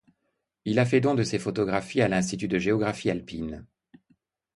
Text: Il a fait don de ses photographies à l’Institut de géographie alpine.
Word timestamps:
Il 0.65 0.79
a 0.79 0.85
fait 0.85 0.99
don 0.99 1.13
de 1.13 1.21
ses 1.21 1.37
photographies 1.37 2.01
à 2.01 2.07
l’Institut 2.07 2.47
de 2.47 2.57
géographie 2.57 3.11
alpine. 3.11 3.67